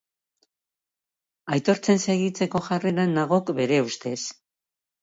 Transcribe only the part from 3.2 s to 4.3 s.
nagok bere ustez.